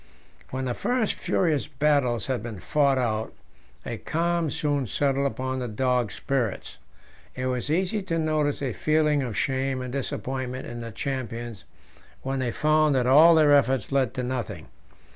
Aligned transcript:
When 0.49 0.65
the 0.65 0.73
first 0.73 1.13
furious 1.13 1.67
battles 1.67 2.25
had 2.25 2.41
been 2.41 2.59
fought 2.59 2.97
out, 2.97 3.33
a 3.85 3.97
calm 3.97 4.49
soon 4.49 4.87
settled 4.87 5.27
upon 5.27 5.59
the 5.59 5.67
dogs' 5.67 6.15
spirits. 6.15 6.79
It 7.35 7.45
was 7.45 7.69
easy 7.69 8.01
to 8.01 8.17
notice 8.17 8.63
a 8.63 8.73
feeling 8.73 9.21
of 9.21 9.37
shame 9.37 9.79
and 9.79 9.93
disappointment 9.93 10.65
in 10.65 10.81
the 10.81 10.91
champions 10.91 11.65
when 12.23 12.39
they 12.39 12.49
found 12.51 12.95
that 12.95 13.05
all 13.05 13.35
their 13.35 13.51
efforts 13.51 13.91
led 13.91 14.15
to 14.15 14.23
nothing. 14.23 14.69